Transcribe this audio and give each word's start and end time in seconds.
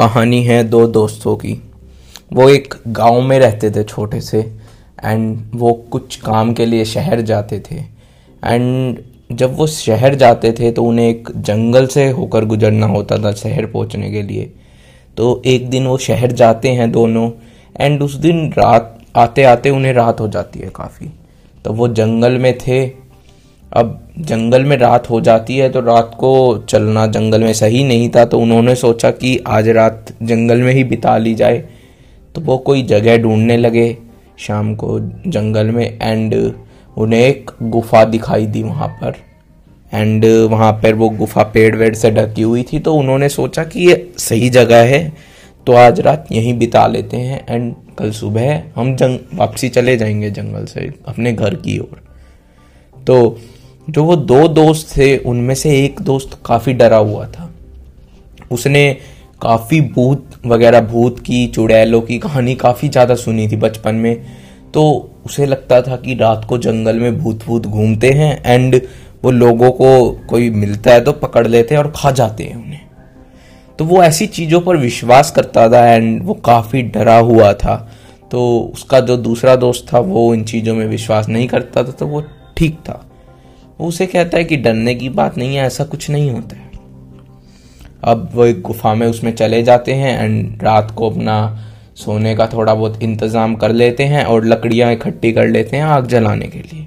कहानी 0.00 0.42
है 0.42 0.62
दो 0.64 0.86
दोस्तों 0.86 1.34
की। 1.36 1.52
वो 2.32 2.48
एक 2.48 2.74
गाँव 2.88 3.20
में 3.20 3.38
रहते 3.38 3.70
थे 3.70 3.82
छोटे 3.84 4.20
से 4.20 4.38
एंड 5.04 5.50
वो 5.54 5.72
कुछ 5.90 6.16
काम 6.16 6.52
के 6.52 6.66
लिए 6.66 6.84
शहर 6.84 7.20
जाते 7.20 7.58
थे। 7.60 7.76
एंड 7.76 8.98
जब 9.32 9.56
वो 9.56 9.66
शहर 9.66 10.14
जाते 10.14 10.52
थे 10.52 10.70
तो 10.72 10.84
उन्हें 10.84 11.08
एक 11.08 11.28
जंगल 11.36 11.86
से 11.86 12.08
होकर 12.10 12.44
गुजरना 12.44 12.86
होता 12.86 13.18
था 13.18 13.32
शहर 13.32 13.66
पहुँचने 13.66 14.10
के 14.10 14.22
लिए। 14.22 14.52
तो 15.16 15.42
एक 15.46 15.68
दिन 15.70 15.86
वो 15.86 15.98
शहर 15.98 16.32
जाते 16.32 16.68
हैं 16.68 16.90
दोनों 16.92 17.30
एंड 17.76 18.02
उस 18.02 18.14
दिन 18.14 18.52
रात 18.52 18.98
आते 19.16 19.42
आते 19.42 19.70
उन्हें 19.70 19.92
रात 19.92 20.20
हो 20.20 20.28
जाती 20.28 20.58
है 20.58 20.70
काफ़ी। 20.76 21.10
तो 21.64 21.72
वो 21.72 21.88
जंगल 21.88 22.38
में 22.38 22.56
थे। 22.58 22.86
अब 23.72 24.09
जंगल 24.20 24.64
में 24.64 24.76
रात 24.76 25.08
हो 25.10 25.20
जाती 25.20 25.56
है 25.56 25.68
तो 25.70 25.80
रात 25.80 26.14
को 26.18 26.32
चलना 26.68 27.06
जंगल 27.06 27.42
में 27.42 27.52
सही 27.52 27.82
नहीं 27.84 28.08
था 28.10 28.24
तो 28.24 28.38
उन्होंने 28.38 28.74
सोचा 28.74 29.10
कि 29.10 29.38
आज 29.46 29.68
रात 29.68 30.12
जंगल 30.22 30.62
में 30.62 30.72
ही 30.74 30.84
बिता 30.84 31.16
ली 31.18 31.34
जाए। 31.34 31.58
तो 32.34 32.40
वो 32.40 32.56
कोई 32.58 32.82
जगह 32.82 33.16
ढूँढने 33.18 33.56
लगे 33.56 33.96
शाम 34.38 34.74
को 34.74 34.98
जंगल 35.26 35.66
में 35.66 35.98
एंड 36.02 36.34
उन्हें 36.96 37.20
एक 37.20 37.50
गुफा 37.62 38.04
दिखाई 38.04 38.46
दी 38.46 38.62
वहाँ 38.62 38.88
पर। 39.02 39.14
एंड 39.92 40.24
वहाँ 40.50 40.72
पर 40.72 40.94
वो 40.94 41.08
गुफा 41.08 41.42
पेड़ 41.44 41.74
वेड़ 41.76 41.94
से 41.94 42.10
ढकी 42.10 42.42
हुई 42.42 42.62
थी 42.62 42.78
तो 42.78 42.94
उन्होंने 42.94 43.28
सोचा 43.28 43.64
कि 43.64 43.88
ये 43.88 44.12
सही 44.18 44.48
जगह 44.50 44.84
है 44.84 45.00
तो 45.66 45.72
आज 45.72 46.00
रात 46.00 46.26
यहीं 46.32 46.58
बिता 46.58 46.86
लेते 46.86 47.16
हैं। 47.16 47.44
एंड 47.48 47.74
कल 47.98 48.10
सुबह 48.10 48.62
हम 48.76 48.94
जंग, 48.96 49.18
वापसी 49.34 49.68
चले 49.68 49.96
जाएँगे 49.96 50.30
जंगल 50.30 50.64
से 50.64 50.92
अपने 51.06 51.32
घर 51.32 51.54
की 51.54 51.78
ओर। 51.78 52.02
तो 52.96 53.38
जो 53.90 54.04
वो 54.04 54.16
दो 54.16 54.46
दोस्त 54.48 54.96
थे, 54.96 55.16
उनमें 55.18 55.54
से 55.54 55.70
एक 55.78 56.00
दोस्त 56.02 56.38
काफ़ी 56.46 56.72
डरा 56.74 56.96
हुआ 56.98 57.26
था। 57.26 57.50
उसने 58.50 58.92
काफ़ी 59.42 59.80
भूत 59.80 60.30
वगैरह, 60.46 60.80
भूत 60.82 61.18
की, 61.20 61.46
चुड़ैलों 61.46 62.00
की 62.00 62.18
कहानी 62.18 62.54
काफ़ी 62.56 62.88
ज़्यादा 62.88 63.14
सुनी 63.16 63.48
थी 63.48 63.56
बचपन 63.56 63.94
में। 63.94 64.24
तो 64.74 65.10
उसे 65.26 65.46
लगता 65.46 65.80
था 65.82 65.96
कि 65.96 66.14
रात 66.14 66.44
को 66.44 66.58
जंगल 66.58 66.98
में 66.98 67.18
भूत 67.18 67.44
भूत 67.44 67.66
घूमते 67.66 68.10
हैं 68.12 68.42
एंड 68.44 68.80
वो 69.24 69.30
लोगों 69.30 69.70
को 69.72 70.10
कोई 70.28 70.50
मिलता 70.50 70.92
है 70.92 71.00
तो 71.00 71.12
पकड़ 71.14 71.46
लेते 71.46 71.74
हैं 71.74 71.82
और 71.82 71.92
खा 71.96 72.10
जाते 72.12 72.44
हैं 72.44 72.56
उन्हें। 72.56 72.80
तो 73.78 73.84
वो 73.84 74.02
ऐसी 74.02 74.26
चीज़ों 74.28 74.60
पर 74.60 74.76
विश्वास 74.76 75.30
करता 75.30 75.68
था 75.68 75.84
एंड 75.86 76.22
वो 76.24 76.34
काफ़ी 76.44 76.82
डरा 76.84 77.16
हुआ 77.18 77.52
था। 77.54 77.76
तो 78.30 78.58
उसका 78.74 79.00
जो 79.00 79.16
दूसरा 79.18 79.56
दोस्त 79.56 79.86
था, 79.92 79.98
वो 79.98 80.34
इन 80.34 80.44
चीज़ों 80.44 80.74
में 80.74 80.86
विश्वास 80.86 81.28
नहीं 81.28 81.48
करता 81.48 81.82
था 81.84 81.92
तो 81.92 82.06
वो 82.06 82.22
ठीक 82.56 82.78
था। 82.78 83.04
वो 83.80 83.86
उसे 83.88 84.06
कहता 84.06 84.38
है 84.38 84.44
कि 84.44 84.56
डरने 84.56 84.94
की 84.94 85.08
बात 85.08 85.36
नहीं 85.38 85.56
है, 85.56 85.66
ऐसा 85.66 85.84
कुछ 85.84 86.08
नहीं 86.10 86.30
होता 86.30 86.56
है। 86.56 86.68
अब 88.04 88.30
वो 88.34 88.44
एक 88.44 88.60
गुफा 88.62 88.94
में 88.94 89.06
उसमें 89.06 89.32
चले 89.34 89.62
जाते 89.62 89.92
हैं 89.94 90.18
एंड 90.20 90.62
रात 90.62 90.90
को 90.90 91.10
अपना 91.10 91.36
सोने 91.96 92.34
का 92.36 92.46
थोड़ा 92.46 92.74
बहुत 92.74 93.02
इंतज़ाम 93.02 93.54
कर 93.54 93.72
लेते 93.72 94.04
हैं 94.04 94.24
और 94.24 94.44
लकड़ियाँ 94.44 94.92
इकट्ठी 94.92 95.32
कर 95.32 95.48
लेते 95.48 95.76
हैं 95.76 95.84
आग 95.84 96.06
जलाने 96.06 96.46
के 96.46 96.58
लिए। 96.58 96.86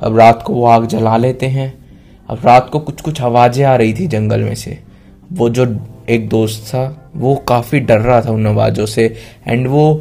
अब 0.00 0.18
रात 0.18 0.42
को 0.42 0.54
वो 0.54 0.66
आग 0.66 0.86
जला 0.86 1.16
लेते 1.16 1.46
हैं। 1.46 1.72
अब 2.28 2.40
रात 2.44 2.68
को 2.70 2.80
कुछ 2.80 3.00
कुछ 3.00 3.20
आवाज़ें 3.22 3.64
आ 3.64 3.74
रही 3.76 3.94
थी 3.94 4.06
जंगल 4.06 4.40
में 4.40 4.54
से। 4.54 4.78
वो 5.32 5.48
जो 5.48 5.66
एक 6.10 6.28
दोस्त 6.28 6.66
था, 6.68 7.10
वो 7.16 7.34
काफ़ी 7.48 7.80
डर 7.80 8.00
रहा 8.00 8.20
था 8.20 8.30
उन 8.30 8.46
आवाज़ों 8.46 8.86
से। 8.86 9.14
एंड 9.46 9.66
वो 9.68 9.92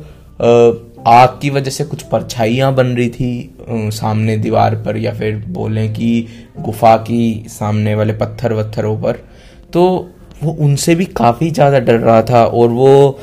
आग 1.08 1.40
की 1.42 1.50
वजह 1.50 1.72
से 1.72 1.84
कुछ 1.84 2.02
परछाइयाँ 2.04 2.74
बन 2.76 2.88
रही 2.88 3.10
थी 3.10 3.53
सामने 3.70 4.38
दीवार 4.38 4.76
पर 4.76 4.98
या 4.98 5.14
फिर 5.14 5.44
बोलें 5.50 5.94
कि 5.94 6.28
गुफा 6.60 6.96
की 7.00 7.46
सामने 7.50 7.96
वाले 7.96 8.14
पत्थर 8.14 8.54
वत्थरों 8.54 8.96
पर। 8.98 9.20
तो 9.74 9.84
वो 10.44 10.52
उनसे 10.62 10.96
भी 10.96 11.06
काफ़ी 11.06 11.50
ज़्यादा 11.52 11.80
डर 11.80 12.00
रहा 12.00 12.22
था 12.22 12.44
और 12.46 12.70
वो 12.70 13.20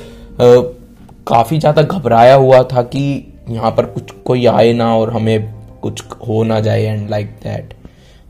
काफ़ी 1.28 1.58
ज़्यादा 1.58 1.82
घबराया 1.82 2.34
हुआ 2.34 2.62
था 2.62 2.82
कि 2.84 3.02
यहाँ 3.48 3.70
पर 3.70 3.86
कुछ 3.86 4.10
कोई 4.26 4.46
आए 4.46 4.72
ना 4.72 4.94
और 4.96 5.12
हमें 5.12 5.52
कुछ 5.82 6.02
हो 6.28 6.42
ना 6.44 6.60
जाए 6.60 6.82
एंड 6.82 7.08
लाइक 7.10 7.30
दैट 7.42 7.74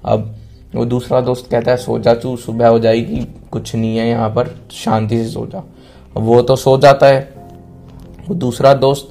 अब 0.04 0.34
वो 0.74 0.84
दूसरा 0.84 1.20
दोस्त 1.20 1.50
कहता 1.50 1.70
है, 1.70 1.76
सो 1.76 1.98
जा 1.98 2.14
तू, 2.14 2.36
सुबह 2.36 2.68
हो 2.68 2.78
जाएगी, 2.78 3.26
कुछ 3.52 3.74
नहीं 3.74 3.96
है 3.96 4.08
यहाँ 4.08 4.28
पर, 4.30 4.48
शांति 4.72 5.16
से 5.18 5.30
सो 5.30 5.46
जा। 5.46 5.62
वो 6.16 6.40
तो 6.42 6.56
सो 6.56 6.76
जाता 6.78 7.06
है। 7.06 7.20
वो 8.28 8.34
दूसरा 8.34 8.72
दोस्त 8.74 9.08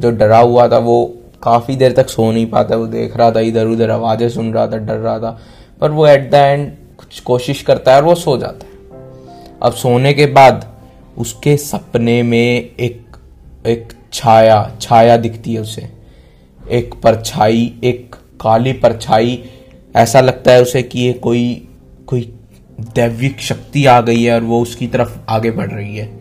जो 0.00 0.10
डरा 0.10 0.38
हुआ 0.38 0.68
था, 0.68 0.78
वो 0.78 1.14
काफ़ी 1.42 1.76
देर 1.76 1.92
तक 1.92 2.08
सो 2.08 2.32
नहीं 2.32 2.46
पाता, 2.46 2.76
वो 2.76 2.86
देख 2.86 3.16
रहा 3.16 3.30
था 3.30 3.40
इधर 3.40 3.66
उधर, 3.66 3.90
आवाज़ें 3.90 4.28
सुन 4.28 4.52
रहा 4.52 4.66
था, 4.66 4.76
डर 4.76 4.96
रहा 4.96 5.18
था, 5.18 5.40
पर 5.80 5.90
वो 5.90 6.06
एट 6.06 6.30
द 6.30 6.34
एंड 6.34 6.72
कुछ 6.98 7.20
कोशिश 7.20 7.62
करता 7.62 7.92
है 7.92 7.98
और 7.98 8.04
वो 8.04 8.14
सो 8.14 8.36
जाता 8.38 8.66
है। 8.66 8.70
अब 9.62 9.72
सोने 9.72 10.14
के 10.14 10.26
बाद 10.26 10.76
उसके 11.18 11.56
सपने 11.56 12.22
में 12.22 12.38
एक 12.38 13.16
एक 13.66 13.92
छाया 14.12 14.72
छाया 14.80 15.16
दिखती 15.16 15.54
है 15.54 15.60
उसे। 15.60 15.88
एक 16.70 16.94
परछाई, 16.94 17.80
एक 17.84 18.14
काली 18.40 18.72
परछाई, 18.72 19.44
ऐसा 19.96 20.20
लगता 20.20 20.52
है 20.52 20.62
उसे 20.62 20.82
कि 20.82 21.00
ये 21.00 21.12
कोई 21.12 21.68
कोई 22.06 22.32
दैविक 22.94 23.40
शक्ति 23.40 23.86
आ 23.86 24.00
गई 24.00 24.22
है 24.22 24.34
और 24.34 24.40
वो 24.40 24.60
उसकी 24.62 24.86
तरफ़ 24.86 25.18
आगे 25.28 25.50
बढ़ 25.50 25.70
रही 25.70 25.96
है। 25.96 26.19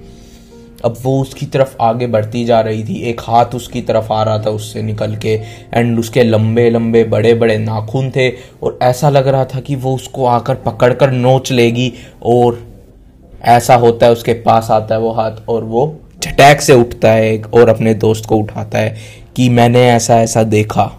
अब 0.86 0.98
वो 1.04 1.22
उसकी 1.22 1.46
तरफ़ 1.46 1.76
आगे 1.82 2.08
बढ़ती 2.08 2.44
जा 2.46 2.60
रही 2.62 2.84
थी। 2.84 3.02
एक 3.10 3.22
हाथ 3.22 3.56
उसकी 3.56 3.82
तरफ़ 3.82 4.12
आ 4.14 4.22
रहा 4.24 4.40
था 4.40 4.50
उससे 4.50 4.82
निकल 4.82 5.16
के 5.16 5.34
एंड 5.74 6.00
उसके 6.00 6.24
लंबे 6.24 6.70
लंबे, 6.70 7.04
बड़े 7.04 7.34
बड़े 7.34 7.58
नाखून 7.58 8.10
थे 8.12 8.30
और 8.64 8.80
ऐसा 8.82 9.10
लग 9.10 9.28
रहा 9.28 9.46
था 9.46 9.60
कि 9.60 9.76
वो 9.76 9.96
उसको 9.96 10.26
आकर 10.26 10.56
पकड़ 10.56 10.94
कर 10.94 11.12
नोच 11.12 11.52
लेगी 11.52 11.94
और 12.24 12.68
ऐसा 13.42 13.76
होता 13.76 14.06
है, 14.06 14.12
उसके 14.12 14.34
पास 14.34 14.72
आता 14.72 14.96
है 14.96 15.02
वो 15.02 15.12
हाथ 15.12 15.32
और 15.50 15.64
वो 15.64 16.00
झटैक 16.24 16.62
से 16.62 16.74
उठता 16.74 17.12
है 17.12 17.42
और 17.54 17.70
अपने 17.70 17.94
दोस्त 17.94 18.26
को 18.26 18.36
उठाता 18.36 18.78
है 18.78 18.98
कि 19.36 19.50
मैंने 19.50 19.90
ऐसा 19.90 20.22
ऐसा 20.22 20.44
देखा। 20.44 20.92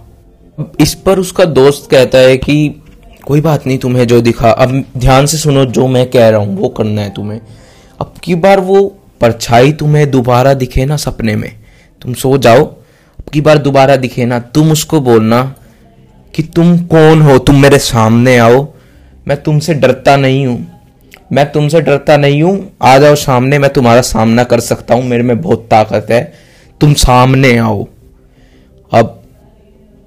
इस 0.81 0.95
पर 0.95 1.19
उसका 1.19 1.45
दोस्त 1.45 1.91
कहता 1.91 2.19
है 2.19 2.37
कि 2.37 2.83
कोई 3.27 3.41
बात 3.41 3.67
नहीं, 3.67 3.79
तुम्हें 3.79 4.07
जो 4.07 4.21
दिखा। 4.21 4.51
अब 4.51 4.85
ध्यान 4.97 5.27
से 5.27 5.37
सुनो, 5.37 5.65
जो 5.65 5.87
मैं 5.87 6.11
कह 6.11 6.29
रहा 6.29 6.41
हूँ, 6.41 6.57
वो 6.57 6.69
करना 6.69 7.03
है 7.03 7.11
तुम्हें। 7.11 7.41
अब 8.01 8.15
की 8.23 8.35
बार 8.35 8.61
वो 8.61 8.97
परछाई 9.21 9.73
तुम्हें 9.73 10.11
दोबारा 10.11 10.55
दिखे 10.55 10.85
ना 10.85 10.97
सपने 10.97 11.37
में। 11.37 11.53
तुम 12.03 12.15
सो 12.15 12.39
जाओ। 12.39 12.65
की 13.33 13.41
बार 13.41 13.59
दोबारा 13.59 13.97
दिखे 13.97 14.25
ना, 14.25 14.39
तुम 14.39 14.73
उसको 14.73 15.01
बोलना 15.01 15.55
कि 16.35 16.43
तुम 16.43 16.79
कौन 16.79 17.23
हो? 17.23 17.39
तुम 17.39 17.63
मेरे 17.63 17.79
सामने 17.79 18.39
आओ। 18.39 18.69
मैं 19.29 19.43
तुमसे 19.43 19.75
डरता 19.75 20.17
नहीं 20.17 20.47
हूँ। 20.47 20.67
मैं 21.33 21.53
तुमसे 21.53 21.81
डरता 21.81 22.17
नहीं 22.17 22.43
हूँ। 22.43 22.71
आ 22.83 22.99
जाओ 22.99 23.15
सामने, 23.15 23.59
मैं 23.59 23.73
तुम्हारा 23.73 24.01
सामना 24.01 24.45
कर 24.45 24.61
सकता 24.61 24.95
हूँ। 24.95 25.05
मेरे 25.05 25.23
में 25.23 25.41
बहुत 25.41 25.69
ताकत 25.71 26.07
है। 26.11 26.33
तुम 26.81 26.95
सामने 26.95 27.59
आओ। 27.59 27.87
अब 28.93 29.23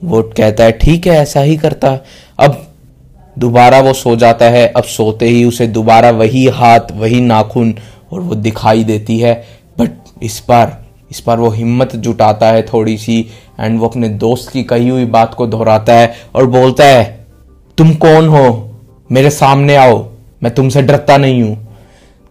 वो 0.04 0.22
कहता 0.22 0.64
है, 0.64 0.72
ठीक 0.72 1.08
है, 1.08 1.14
ऐसा 1.14 1.40
ही 1.40 1.58
करता। 1.58 2.00
अब 2.40 2.68
दोबारा 3.40 3.80
वो 3.80 3.94
सो 3.94 4.16
जाता 4.16 4.46
है। 4.46 4.68
अब 4.68 4.84
सोते 4.84 5.26
ही 5.26 5.46
उसे 5.46 5.68
दोबारा 5.68 6.10
वही 6.10 6.48
हाथ, 6.48 6.80
वही 6.92 7.22
नाखून 7.22 7.76
और 8.14 8.22
वो 8.22 8.36
दिखाई 8.36 8.84
देती 8.84 9.20
है। 9.20 9.34
बट 9.80 9.92
इस 10.24 10.44
बार 10.50 10.82
इस 11.12 11.24
बार 11.28 11.40
वो 11.40 11.50
हिम्मत 11.50 11.96
जुटाता 11.96 12.48
है 12.48 12.62
थोड़ी 12.64 12.98
सी 12.98 13.20
एंड 13.60 13.80
वो 13.80 13.88
अपने 13.88 14.10
दोस्त 14.10 14.52
की 14.52 14.64
कही 14.64 14.88
हुई 14.90 15.06
बात 15.06 15.34
को 15.34 15.48
दोहराता 15.48 15.94
है 15.94 16.14
और 16.36 16.46
बोलता 16.46 16.86
है, 16.86 17.26
तुम 17.78 17.94
कौन 17.96 18.28
हो? 18.28 18.70
मेरे 19.12 19.30
सामने 19.30 19.76
आओ। 19.76 19.98
मैं 20.44 20.54
तुमसे 20.56 20.82
डरता 20.82 21.18
नहीं 21.18 21.42
हूँ। 21.44 21.56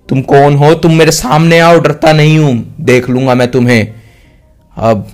तुम 0.09 0.23
कौन 0.23 0.57
हो? 0.57 0.73
तुम 0.75 0.93
मेरे 0.93 1.11
सामने 1.11 1.59
आओ, 1.59 1.79
डरता 1.79 2.13
नहीं 2.13 2.39
हूँ। 2.39 2.75
देख 2.81 3.09
लूँगा 3.11 3.35
मैं 3.35 3.51
तुम्हें। 3.51 3.95
अब 4.77 5.07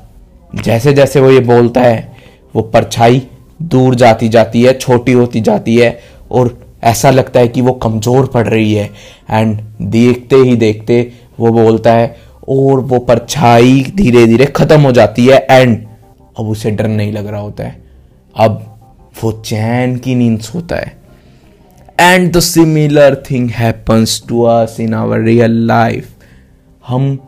जैसे 0.54 0.92
जैसे 0.92 1.20
वो 1.20 1.30
ये 1.30 1.40
बोलता 1.40 1.80
है, 1.80 2.16
वो 2.56 2.62
परछाई 2.62 3.22
दूर 3.62 3.94
जाती 3.94 4.28
जाती 4.28 4.62
है, 4.62 4.72
छोटी 4.78 5.12
होती 5.12 5.40
जाती 5.40 5.76
है 5.76 5.98
और 6.30 6.58
ऐसा 6.82 7.10
लगता 7.10 7.40
है 7.40 7.48
कि 7.48 7.60
वो 7.60 7.72
कमज़ोर 7.74 8.26
पड़ 8.26 8.46
रही 8.48 8.72
है। 8.74 8.90
एंड 9.30 9.60
देखते 9.82 10.36
ही 10.38 10.56
देखते 10.56 11.00
वो 11.38 11.50
बोलता 11.52 11.92
है, 11.92 12.16
और 12.48 12.80
वो 12.80 12.98
परछाई 13.00 13.82
धीरे 13.96 14.26
धीरे 14.26 14.46
ख़त्म 14.46 14.80
हो 14.80 14.92
जाती 14.92 15.26
है 15.26 15.46
एंड 15.50 15.86
अब 16.38 16.48
उसे 16.48 16.70
डर 16.70 16.88
नहीं 16.88 17.12
लग 17.12 17.26
रहा 17.26 17.40
होता 17.40 17.64
है। 17.64 17.80
अब 18.36 18.64
वो 19.22 19.32
चैन 19.42 19.96
की 19.98 20.14
नींद 20.14 20.40
सोता 20.40 20.76
है। 20.76 20.96
And 21.98 22.32
the 22.32 22.40
similar 22.40 23.22
thing 23.30 23.50
happens 23.50 24.22
to 24.28 24.42
us 24.42 24.76
in 24.80 24.94
our 24.94 25.20
real 25.20 25.66
life 25.66 26.08
हम 26.84 27.18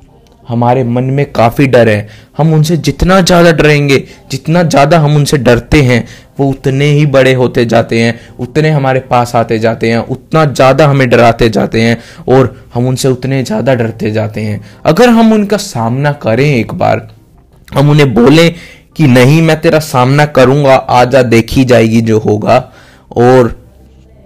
हमारे 0.51 0.85
मन 0.85 1.05
में 1.05 1.25
काफ़ी 1.33 1.67
डर 1.67 1.89
है। 1.89 2.09
हम 2.39 2.53
उनसे 2.55 2.77
जितना 2.79 3.21
ज़्यादा 3.21 3.53
डरेंगे, 3.53 3.99
जितना 4.31 4.63
ज़्यादा 4.63 4.99
हम 4.99 5.17
उनसे 5.17 5.39
डरते 5.39 5.83
हैं, 5.83 6.05
वो 6.39 6.49
उतने 6.49 6.85
ही 6.85 7.05
बड़े 7.07 7.33
होते 7.35 7.65
जाते 7.65 8.01
हैं, 8.01 8.19
उतने 8.39 8.71
हमारे 8.71 9.01
पास 9.01 9.35
आते 9.37 9.59
जाते 9.59 9.91
हैं, 9.91 9.99
उतना 9.99 10.45
ज़्यादा 10.45 10.87
हमें 10.87 11.09
डराते 11.11 11.49
जाते 11.49 11.81
हैं 11.81 11.99
और 12.29 12.55
हम 12.75 12.87
उनसे 12.89 13.09
उतने 13.09 13.43
ज़्यादा 13.43 13.75
डरते 13.75 14.11
जाते 14.11 14.41
हैं। 14.41 14.61
अगर 14.85 15.09
हम 15.09 15.33
उनका 15.33 15.57
सामना 15.57 16.13
करें 16.13 16.45
एक 16.47 16.75
बार, 16.75 17.09
हम 17.69 17.91
उन्हें 17.91 18.13
बोलें 18.15 18.55
कि 18.97 19.07
नहीं, 19.07 19.41
मैं 19.43 19.61
तेरा 19.61 19.79
सामना 19.79 20.27
करूँगा, 20.27 20.75
आजा 20.75 21.23
देखी 21.23 21.65
जाएगी 21.65 22.01
जो 22.01 22.19
होगा, 22.19 22.73
और 23.17 23.57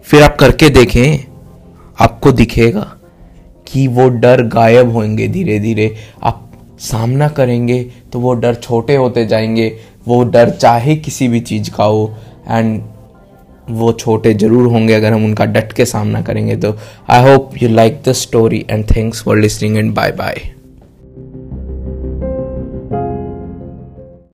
फिर 0.06 0.22
आप 0.22 0.36
करके 0.36 0.68
देखें, 0.70 1.18
आपको 1.98 2.32
दिखेगा। 2.32 2.93
कि 3.66 3.86
वो 3.88 4.08
डर 4.08 4.42
गायब 4.48 4.92
होंगे 4.92 5.28
धीरे 5.28 5.58
धीरे। 5.58 5.94
आप 6.22 6.40
सामना 6.80 7.28
करेंगे 7.28 7.82
तो 8.12 8.20
वो 8.20 8.34
डर 8.34 8.54
छोटे 8.54 8.96
होते 8.96 9.26
जाएँगे। 9.26 9.68
वो 10.08 10.22
डर 10.24 10.50
चाहे 10.50 10.96
किसी 10.96 11.28
भी 11.28 11.40
चीज़ 11.42 11.70
का 11.70 11.84
हो 11.84 12.14
एंड 12.48 12.82
वो 13.70 13.92
छोटे 13.92 14.34
ज़रूर 14.34 14.66
होंगे 14.66 14.94
अगर 14.94 15.12
हम 15.12 15.24
उनका 15.24 15.44
डट 15.46 15.72
के 15.72 15.84
सामना 15.84 16.22
करेंगे 16.22 16.56
तो। 16.56 16.76
I 17.10 17.30
hope 17.30 17.62
you 17.62 17.68
like 17.68 18.02
the 18.08 18.12
story 18.14 18.64
and 18.70 18.84
thanks 18.90 19.22
for 19.24 19.38
listening 19.38 19.76
and 19.76 19.94
bye 19.94 20.12
bye 20.12 20.53